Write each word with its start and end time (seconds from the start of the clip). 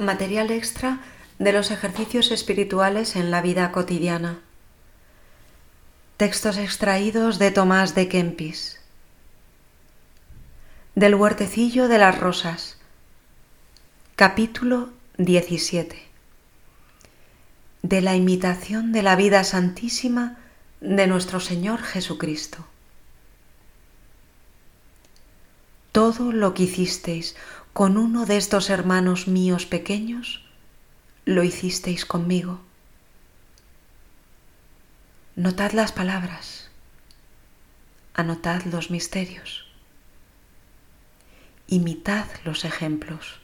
Material 0.00 0.50
extra 0.50 1.00
de 1.38 1.52
los 1.52 1.70
ejercicios 1.70 2.30
espirituales 2.30 3.16
en 3.16 3.30
la 3.30 3.42
vida 3.42 3.70
cotidiana. 3.70 4.38
Textos 6.16 6.56
extraídos 6.56 7.38
de 7.38 7.50
Tomás 7.50 7.94
de 7.94 8.08
Kempis. 8.08 8.80
Del 10.94 11.14
huertecillo 11.14 11.86
de 11.86 11.98
las 11.98 12.18
rosas. 12.18 12.78
Capítulo 14.16 14.88
17. 15.18 16.02
De 17.82 18.00
la 18.00 18.16
imitación 18.16 18.92
de 18.92 19.02
la 19.02 19.16
vida 19.16 19.44
santísima 19.44 20.38
de 20.80 21.06
nuestro 21.08 21.40
Señor 21.40 21.82
Jesucristo. 21.82 22.64
Todo 25.92 26.32
lo 26.32 26.54
que 26.54 26.62
hicisteis 26.62 27.36
con 27.72 27.96
uno 27.96 28.26
de 28.26 28.36
estos 28.36 28.70
hermanos 28.70 29.28
míos 29.28 29.66
pequeños, 29.66 30.44
lo 31.24 31.42
hicisteis 31.42 32.04
conmigo. 32.04 32.60
Notad 35.36 35.72
las 35.72 35.92
palabras, 35.92 36.70
anotad 38.14 38.62
los 38.64 38.90
misterios, 38.90 39.66
imitad 41.68 42.26
los 42.44 42.64
ejemplos. 42.64 43.40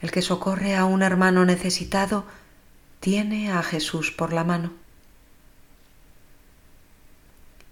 El 0.00 0.10
que 0.10 0.22
socorre 0.22 0.76
a 0.76 0.84
un 0.84 1.02
hermano 1.02 1.44
necesitado 1.44 2.26
tiene 3.00 3.52
a 3.52 3.62
Jesús 3.62 4.10
por 4.10 4.32
la 4.32 4.44
mano 4.44 4.84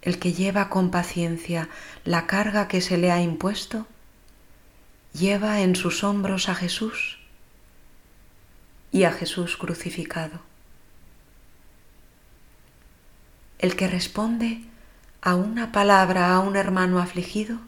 el 0.03 0.19
que 0.19 0.33
lleva 0.33 0.69
con 0.69 0.91
paciencia 0.91 1.69
la 2.05 2.27
carga 2.27 2.69
que 2.69 2.81
se 2.81 2.99
le 2.99 3.11
ha 3.13 3.23
impuesto, 3.23 3.87
lleva 5.13 5.61
en 5.61 5.77
sus 5.77 6.05
hombros 6.05 6.49
a 6.49 6.55
Jesús 6.55 7.19
y 8.91 9.05
a 9.05 9.13
Jesús 9.13 9.57
crucificado. 9.57 10.41
El 13.59 13.77
que 13.77 13.89
responde 13.89 14.63
a 15.21 15.35
una 15.35 15.71
palabra 15.71 16.35
a 16.35 16.41
un 16.41 16.57
hermano 16.57 16.99
afligido, 16.99 17.59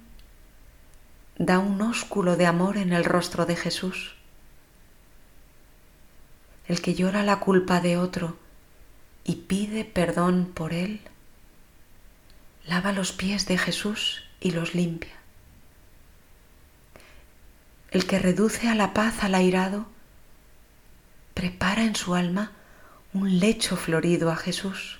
da 1.39 1.59
un 1.59 1.81
ósculo 1.83 2.37
de 2.37 2.47
amor 2.47 2.77
en 2.77 2.93
el 2.93 3.05
rostro 3.05 3.47
de 3.47 3.57
Jesús. 3.57 4.15
El 6.67 6.81
que 6.81 6.95
llora 6.95 7.23
la 7.23 7.41
culpa 7.41 7.81
de 7.81 7.99
otro 7.99 8.37
y 9.23 9.37
pide 9.37 9.85
perdón 9.85 10.51
por 10.53 10.73
él, 10.73 11.01
lava 12.67 12.93
los 12.93 13.13
pies 13.13 13.47
de 13.47 13.59
Jesús 13.59 14.25
y 14.41 14.53
los 14.53 14.75
limpia. 14.75 15.24
El 17.95 18.07
que 18.07 18.19
reduce 18.19 18.69
a 18.69 18.75
la 18.75 18.93
paz 18.93 19.23
al 19.23 19.37
airado, 19.37 19.87
prepara 21.33 21.85
en 21.85 21.95
su 21.95 22.17
alma 22.17 22.51
un 23.13 23.39
lecho 23.39 23.77
florido 23.77 24.33
a 24.33 24.37
Jesús. 24.37 24.99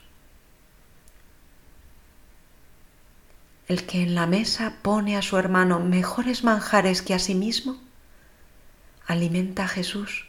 El 3.67 3.85
que 3.85 4.01
en 4.01 4.15
la 4.15 4.29
mesa 4.29 4.75
pone 4.81 5.17
a 5.17 5.23
su 5.23 5.37
hermano 5.37 5.81
mejores 5.81 6.45
manjares 6.45 7.03
que 7.03 7.15
a 7.15 7.19
sí 7.19 7.35
mismo, 7.35 7.81
alimenta 9.09 9.65
a 9.65 9.69
Jesús 9.69 10.27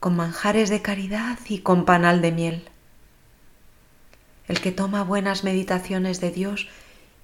con 0.00 0.16
manjares 0.16 0.68
de 0.68 0.82
caridad 0.82 1.38
y 1.48 1.60
con 1.60 1.86
panal 1.86 2.20
de 2.20 2.32
miel. 2.32 2.68
El 4.48 4.60
que 4.60 4.70
toma 4.70 5.02
buenas 5.02 5.44
meditaciones 5.44 6.20
de 6.20 6.30
Dios 6.30 6.68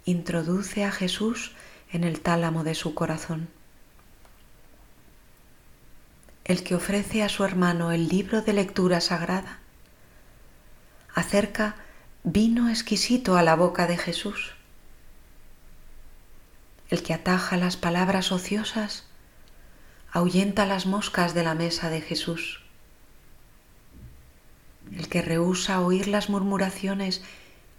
introduce 0.06 0.82
a 0.82 0.92
Jesús 0.92 1.52
en 1.92 2.04
el 2.04 2.22
tálamo 2.22 2.64
de 2.64 2.74
su 2.74 2.94
corazón. 2.94 3.50
El 6.44 6.64
que 6.64 6.74
ofrece 6.74 7.22
a 7.22 7.28
su 7.28 7.44
hermano 7.44 7.92
el 7.92 8.08
libro 8.08 8.42
de 8.42 8.52
lectura 8.52 9.00
sagrada 9.00 9.58
acerca 11.14 11.76
vino 12.24 12.68
exquisito 12.68 13.36
a 13.36 13.42
la 13.42 13.54
boca 13.54 13.86
de 13.86 13.96
Jesús. 13.96 14.54
El 16.88 17.02
que 17.02 17.14
ataja 17.14 17.56
las 17.56 17.76
palabras 17.76 18.32
ociosas 18.32 19.06
ahuyenta 20.10 20.66
las 20.66 20.86
moscas 20.86 21.34
de 21.34 21.42
la 21.42 21.54
mesa 21.54 21.90
de 21.90 22.00
Jesús 22.00 22.62
el 24.96 25.08
que 25.08 25.22
rehúsa 25.22 25.80
oír 25.80 26.08
las 26.08 26.28
murmuraciones 26.28 27.22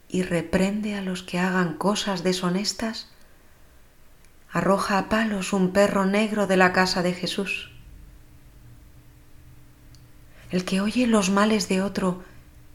y 0.10 0.24
reprende 0.24 0.96
a 0.96 1.02
los 1.02 1.24
que 1.24 1.40
hagan 1.40 1.76
cosas 1.76 2.24
deshonestas, 2.24 3.10
arroja 4.52 4.98
a 4.98 5.10
palos 5.10 5.54
un 5.54 5.72
perro 5.72 6.06
negro 6.06 6.48
de 6.48 6.58
la 6.58 6.74
casa 6.74 7.02
de 7.02 7.14
Jesús. 7.14 7.72
El 10.54 10.66
que 10.66 10.82
oye 10.82 11.08
los 11.08 11.32
males 11.32 11.68
de 11.68 11.82
otro 11.82 12.24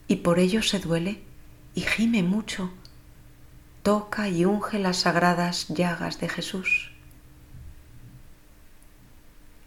y 0.09 0.17
por 0.17 0.41
ello 0.41 0.65
se 0.65 0.81
duele 0.81 1.23
y 1.77 1.83
gime 1.83 2.25
mucho, 2.25 2.73
toca 3.85 4.29
y 4.29 4.45
unge 4.45 4.81
las 4.81 4.97
sagradas 4.97 5.69
llagas 5.69 6.19
de 6.19 6.29
Jesús. 6.29 6.91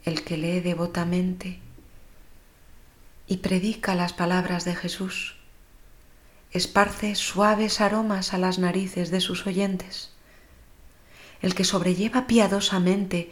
El 0.04 0.26
que 0.26 0.36
lee 0.36 0.60
devotamente 0.60 1.62
y 3.28 3.38
predica 3.38 3.96
las 3.96 4.12
palabras 4.12 4.66
de 4.66 4.76
Jesús. 4.76 5.38
Esparce 6.52 7.16
suaves 7.16 7.80
aromas 7.80 8.34
a 8.34 8.38
las 8.38 8.60
narices 8.60 9.10
de 9.10 9.22
sus 9.22 9.48
oyentes. 9.48 10.12
El 11.42 11.56
que 11.56 11.64
sobrelleva 11.64 12.28
piadosamente 12.28 13.32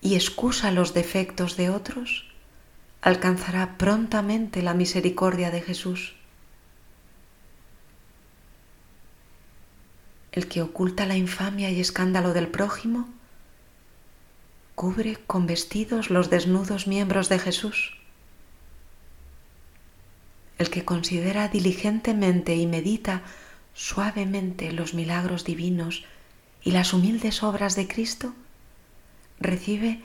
y 0.00 0.14
excusa 0.14 0.70
los 0.70 0.94
defectos 0.94 1.56
de 1.56 1.70
otros, 1.70 2.29
alcanzará 3.02 3.78
prontamente 3.78 4.62
la 4.62 4.74
misericordia 4.74 5.50
de 5.50 5.62
Jesús. 5.62 6.14
El 10.32 10.48
que 10.48 10.62
oculta 10.62 11.06
la 11.06 11.16
infamia 11.16 11.70
y 11.70 11.80
escándalo 11.80 12.32
del 12.32 12.48
prójimo, 12.48 13.08
cubre 14.74 15.16
con 15.26 15.46
vestidos 15.46 16.10
los 16.10 16.30
desnudos 16.30 16.86
miembros 16.86 17.28
de 17.28 17.38
Jesús 17.38 18.00
el 20.60 20.68
que 20.68 20.84
considera 20.84 21.48
diligentemente 21.48 22.54
y 22.54 22.66
medita 22.66 23.22
suavemente 23.72 24.72
los 24.72 24.92
milagros 24.92 25.42
divinos 25.42 26.04
y 26.62 26.72
las 26.72 26.92
humildes 26.92 27.42
obras 27.42 27.76
de 27.76 27.88
Cristo, 27.88 28.34
recibe 29.38 30.02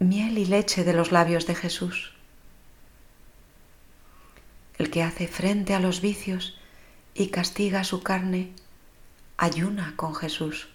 miel 0.00 0.38
y 0.38 0.44
leche 0.44 0.82
de 0.82 0.92
los 0.92 1.12
labios 1.12 1.46
de 1.46 1.54
Jesús. 1.54 2.11
El 4.78 4.90
que 4.90 5.02
hace 5.02 5.28
frente 5.28 5.74
a 5.74 5.80
los 5.80 6.00
vicios 6.00 6.58
y 7.14 7.28
castiga 7.28 7.84
su 7.84 8.02
carne, 8.02 8.52
ayuna 9.36 9.94
con 9.96 10.14
Jesús. 10.14 10.68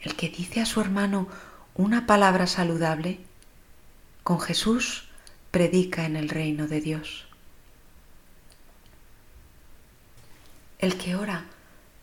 El 0.00 0.16
que 0.16 0.28
dice 0.28 0.60
a 0.60 0.66
su 0.66 0.80
hermano 0.80 1.28
una 1.74 2.06
palabra 2.06 2.46
saludable, 2.46 3.20
con 4.22 4.40
Jesús 4.40 5.08
predica 5.50 6.04
en 6.04 6.16
el 6.16 6.28
reino 6.28 6.66
de 6.66 6.80
Dios. 6.80 7.26
El 10.78 10.96
que 10.96 11.16
ora 11.16 11.44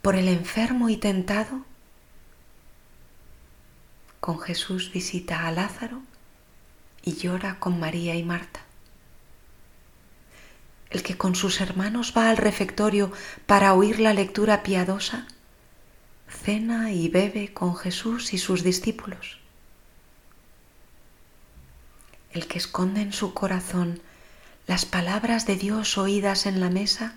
por 0.01 0.15
el 0.15 0.27
enfermo 0.27 0.89
y 0.89 0.97
tentado, 0.97 1.65
con 4.19 4.39
Jesús 4.39 4.91
visita 4.91 5.47
a 5.47 5.51
Lázaro 5.51 6.01
y 7.01 7.15
llora 7.15 7.59
con 7.59 7.79
María 7.79 8.15
y 8.15 8.23
Marta. 8.23 8.66
El 10.89 11.03
que 11.03 11.17
con 11.17 11.35
sus 11.35 11.61
hermanos 11.61 12.13
va 12.15 12.29
al 12.29 12.37
refectorio 12.37 13.11
para 13.45 13.73
oír 13.73 13.99
la 13.99 14.13
lectura 14.13 14.63
piadosa, 14.63 15.27
cena 16.29 16.91
y 16.91 17.09
bebe 17.09 17.53
con 17.53 17.75
Jesús 17.75 18.33
y 18.33 18.37
sus 18.37 18.63
discípulos 18.63 19.39
el 22.37 22.47
que 22.47 22.57
esconde 22.57 23.01
en 23.01 23.13
su 23.13 23.33
corazón 23.33 24.01
las 24.67 24.85
palabras 24.85 25.45
de 25.45 25.55
Dios 25.55 25.97
oídas 25.97 26.45
en 26.45 26.59
la 26.59 26.69
mesa, 26.69 27.15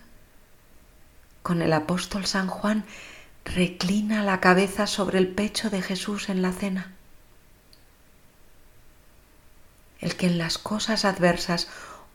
con 1.43 1.63
el 1.63 1.73
apóstol 1.73 2.27
San 2.27 2.49
Juan 2.49 2.85
reclina 3.45 4.23
la 4.23 4.41
cabeza 4.41 4.87
sobre 4.87 5.19
el 5.19 5.29
pecho 5.29 5.69
de 5.69 5.83
Jesús 5.83 6.29
en 6.29 6.43
la 6.43 6.53
cena. 6.53 6.93
El 10.01 10.17
que 10.17 10.27
en 10.27 10.39
las 10.39 10.59
cosas 10.59 11.05
adversas 11.05 11.69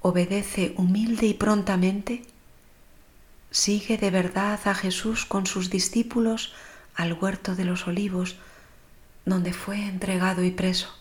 obedece 0.08 0.74
humilde 0.78 1.26
y 1.26 1.34
prontamente, 1.34 2.24
sigue 3.52 3.98
de 3.98 4.12
verdad 4.12 4.60
a 4.66 4.76
Jesús 4.76 5.26
con 5.26 5.46
sus 5.46 5.70
discípulos 5.70 6.54
al 6.96 7.14
huerto 7.14 7.56
de 7.56 7.66
los 7.66 7.88
olivos, 7.88 8.36
donde 9.26 9.54
fue 9.54 9.86
entregado 9.86 10.44
y 10.44 10.52
preso 10.52 10.94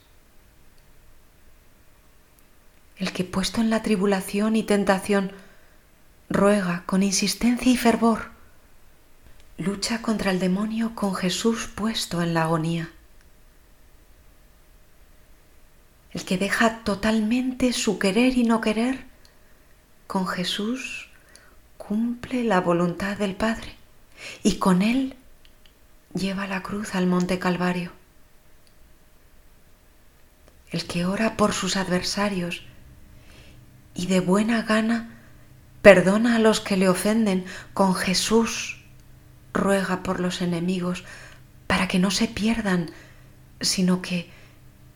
el 2.97 3.13
que 3.13 3.25
puesto 3.25 3.61
en 3.61 3.71
la 3.71 3.83
tribulación 3.83 4.57
y 4.57 4.63
tentación 4.63 5.33
ruega 6.29 6.85
con 6.87 7.03
insistencia 7.03 7.71
y 7.71 7.77
fervor, 7.77 8.31
lucha 9.59 10.01
contra 10.01 10.31
el 10.31 10.39
demonio 10.39 10.95
con 10.95 11.15
Jesús 11.15 11.69
puesto 11.75 12.23
en 12.23 12.35
la 12.35 12.45
agonía. 12.45 12.91
El 16.15 16.25
que 16.25 16.39
deja 16.39 16.85
totalmente 16.85 17.73
su 17.73 17.99
querer 17.99 18.39
y 18.39 18.45
no 18.45 18.61
querer, 18.61 19.05
con 20.07 20.27
Jesús 20.27 21.11
cumple 21.77 22.45
la 22.45 22.61
voluntad 22.61 23.17
del 23.19 23.35
Padre 23.35 23.75
y 24.43 24.57
con 24.57 24.81
él 24.81 25.17
lleva 26.15 26.47
la 26.47 26.63
cruz 26.63 26.95
al 26.95 27.07
monte 27.07 27.39
Calvario. 27.39 27.93
El 30.71 30.87
que 30.87 31.05
ora 31.05 31.37
por 31.37 31.53
sus 31.53 31.77
adversarios 31.77 32.63
y 33.95 34.07
de 34.07 34.21
buena 34.21 34.63
gana 34.63 35.11
perdona 35.83 36.37
a 36.37 36.39
los 36.39 36.61
que 36.61 36.77
le 36.77 36.89
ofenden, 36.89 37.45
con 37.75 37.95
Jesús 37.95 38.81
ruega 39.53 40.03
por 40.03 40.21
los 40.21 40.41
enemigos 40.41 41.05
para 41.67 41.89
que 41.89 41.99
no 41.99 42.11
se 42.11 42.27
pierdan, 42.27 42.91
sino 43.61 44.01
que 44.01 44.31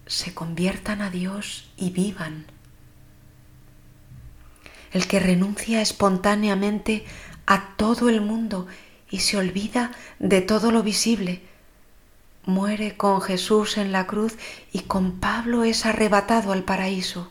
se 0.08 0.34
conviertan 0.34 1.02
a 1.02 1.10
Dios 1.10 1.70
y 1.76 1.90
vivan. 1.90 2.46
El 4.90 5.06
que 5.06 5.20
renuncia 5.20 5.80
espontáneamente 5.82 7.04
a 7.46 7.76
todo 7.76 8.08
el 8.08 8.20
mundo 8.20 8.66
y 9.10 9.20
se 9.20 9.36
olvida 9.36 9.92
de 10.18 10.40
todo 10.40 10.72
lo 10.72 10.82
visible, 10.82 11.42
muere 12.44 12.96
con 12.96 13.20
Jesús 13.20 13.76
en 13.76 13.92
la 13.92 14.06
cruz 14.06 14.36
y 14.72 14.80
con 14.80 15.20
Pablo 15.20 15.64
es 15.64 15.84
arrebatado 15.84 16.52
al 16.52 16.64
paraíso. 16.64 17.30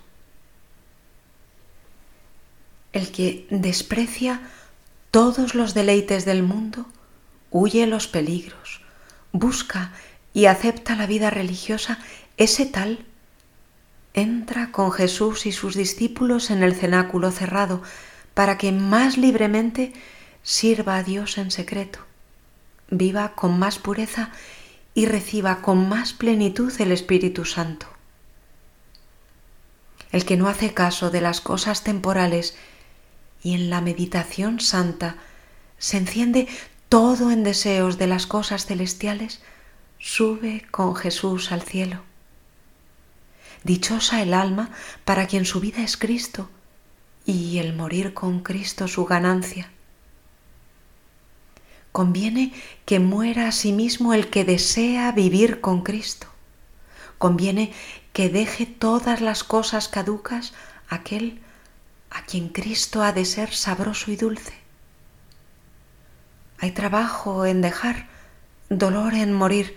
El 2.94 3.12
que 3.12 3.48
desprecia 3.50 4.42
todos 5.10 5.56
los 5.56 5.74
deleites 5.74 6.26
del 6.26 6.44
mundo, 6.44 6.86
huye 7.50 7.88
los 7.88 8.08
peligros, 8.08 8.82
busca 9.32 9.94
y 10.38 10.46
acepta 10.46 10.96
la 10.96 11.08
vida 11.08 11.32
religiosa, 11.32 11.98
ese 12.38 12.68
tal 12.68 13.08
entra 14.14 14.72
con 14.72 14.92
Jesús 14.92 15.48
y 15.48 15.52
sus 15.52 15.74
discípulos 15.74 16.52
en 16.52 16.62
el 16.62 16.76
cenáculo 16.76 17.32
cerrado 17.32 17.82
para 18.36 18.56
que 18.60 18.72
más 18.72 19.18
libremente 19.18 19.94
sirva 20.44 20.98
a 20.98 21.02
Dios 21.02 21.40
en 21.40 21.50
secreto, 21.50 22.02
viva 22.92 23.34
con 23.34 23.58
más 23.58 23.80
pureza 23.80 24.30
y 24.94 25.08
reciba 25.08 25.64
con 25.64 25.90
más 25.90 26.14
plenitud 26.14 26.72
el 26.80 26.92
Espíritu 26.92 27.44
Santo. 27.44 27.88
El 30.12 30.24
que 30.24 30.38
no 30.38 30.50
hace 30.50 30.72
caso 30.72 31.10
de 31.10 31.22
las 31.22 31.42
cosas 31.42 31.84
temporales 31.84 32.56
y 33.42 33.56
en 33.56 33.72
la 33.72 33.82
meditación 33.82 34.60
santa 34.60 35.16
se 35.80 35.98
enciende 35.98 36.48
todo 36.90 37.32
en 37.32 37.44
deseos 37.44 37.98
de 37.98 38.06
las 38.06 38.28
cosas 38.28 38.68
celestiales, 38.68 39.42
sube 40.00 40.66
con 40.72 40.96
Jesús 40.96 41.52
al 41.52 41.62
cielo. 41.62 42.02
Dichosa 43.64 44.22
el 44.22 44.34
alma 44.34 44.70
para 45.06 45.28
quien 45.28 45.46
su 45.46 45.60
vida 45.60 45.82
es 45.84 45.98
Cristo 45.98 46.50
y 47.26 47.58
el 47.60 47.76
morir 47.76 48.14
con 48.14 48.42
Cristo 48.42 48.88
su 48.88 49.06
ganancia. 49.06 49.72
Conviene 51.92 52.54
que 52.86 53.00
muera 53.00 53.48
a 53.48 53.52
sí 53.52 53.74
mismo 53.74 54.14
el 54.14 54.30
que 54.30 54.46
desea 54.46 55.12
vivir 55.12 55.62
con 55.62 55.82
Cristo. 55.82 56.28
Conviene 57.18 57.74
que 58.14 58.30
deje 58.30 58.66
todas 58.66 59.22
las 59.22 59.44
cosas 59.44 59.88
caducas 59.88 60.54
aquel 60.90 61.42
a 62.10 62.24
quien 62.24 62.50
Cristo 62.50 63.02
ha 63.04 63.12
de 63.12 63.26
ser 63.26 63.54
sabroso 63.54 64.12
y 64.12 64.16
dulce. 64.16 64.54
Hay 66.60 66.72
trabajo 66.72 67.46
en 67.46 67.62
dejar, 67.62 68.08
dolor 68.70 69.14
en 69.14 69.34
morir, 69.34 69.76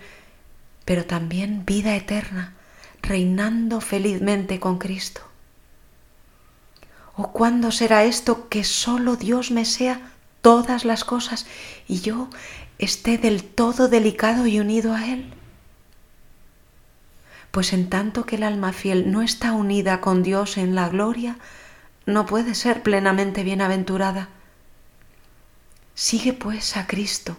pero 0.85 1.05
también 1.05 1.65
vida 1.65 1.95
eterna, 1.95 2.53
reinando 3.01 3.81
felizmente 3.81 4.59
con 4.59 4.77
Cristo. 4.77 5.21
¿O 7.15 7.31
cuándo 7.31 7.71
será 7.71 8.03
esto 8.03 8.49
que 8.49 8.63
solo 8.63 9.15
Dios 9.15 9.51
me 9.51 9.65
sea 9.65 10.11
todas 10.41 10.85
las 10.85 11.03
cosas 11.03 11.45
y 11.87 12.01
yo 12.01 12.29
esté 12.79 13.17
del 13.17 13.43
todo 13.43 13.89
delicado 13.89 14.47
y 14.47 14.59
unido 14.59 14.93
a 14.93 15.07
Él? 15.07 15.33
Pues 17.51 17.73
en 17.73 17.89
tanto 17.89 18.25
que 18.25 18.37
el 18.37 18.43
alma 18.43 18.71
fiel 18.71 19.11
no 19.11 19.21
está 19.21 19.51
unida 19.51 19.99
con 19.99 20.23
Dios 20.23 20.57
en 20.57 20.73
la 20.73 20.87
gloria, 20.87 21.37
no 22.05 22.25
puede 22.25 22.55
ser 22.55 22.81
plenamente 22.81 23.43
bienaventurada. 23.43 24.29
Sigue 25.93 26.31
pues 26.33 26.77
a 26.77 26.87
Cristo, 26.87 27.37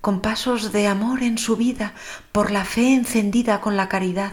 con 0.00 0.20
pasos 0.20 0.72
de 0.72 0.86
amor 0.86 1.22
en 1.22 1.38
su 1.38 1.56
vida, 1.56 1.94
por 2.32 2.50
la 2.50 2.64
fe 2.64 2.94
encendida 2.94 3.60
con 3.60 3.76
la 3.76 3.88
caridad, 3.88 4.32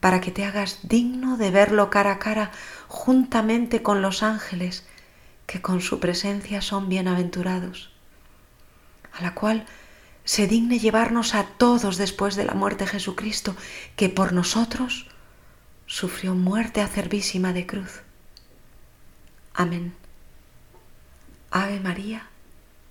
para 0.00 0.20
que 0.20 0.30
te 0.30 0.44
hagas 0.44 0.80
digno 0.82 1.36
de 1.36 1.50
verlo 1.50 1.90
cara 1.90 2.12
a 2.12 2.18
cara 2.18 2.50
juntamente 2.88 3.82
con 3.82 4.02
los 4.02 4.22
ángeles, 4.22 4.86
que 5.46 5.60
con 5.60 5.80
su 5.80 6.00
presencia 6.00 6.62
son 6.62 6.88
bienaventurados, 6.88 7.90
a 9.12 9.22
la 9.22 9.34
cual 9.34 9.66
se 10.24 10.46
digne 10.46 10.78
llevarnos 10.78 11.34
a 11.34 11.44
todos 11.44 11.96
después 11.96 12.34
de 12.36 12.44
la 12.44 12.54
muerte 12.54 12.84
de 12.84 12.90
Jesucristo, 12.90 13.56
que 13.96 14.08
por 14.08 14.32
nosotros 14.32 15.06
sufrió 15.86 16.34
muerte 16.34 16.80
acervísima 16.80 17.52
de 17.52 17.66
cruz. 17.66 18.02
Amén. 19.52 19.94
Ave 21.50 21.78
María 21.80 22.26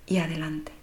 y 0.06 0.18
adelante. 0.18 0.83